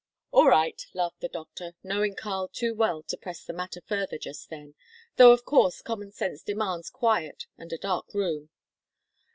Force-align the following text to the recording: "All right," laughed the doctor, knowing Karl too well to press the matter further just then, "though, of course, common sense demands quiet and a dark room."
"All 0.31 0.47
right," 0.47 0.83
laughed 0.95 1.19
the 1.21 1.27
doctor, 1.29 1.75
knowing 1.83 2.15
Karl 2.15 2.47
too 2.47 2.73
well 2.73 3.03
to 3.03 3.15
press 3.17 3.43
the 3.45 3.53
matter 3.53 3.81
further 3.81 4.17
just 4.17 4.49
then, 4.49 4.73
"though, 5.17 5.31
of 5.31 5.45
course, 5.45 5.83
common 5.83 6.11
sense 6.11 6.41
demands 6.41 6.89
quiet 6.89 7.45
and 7.55 7.71
a 7.71 7.77
dark 7.77 8.11
room." 8.15 8.49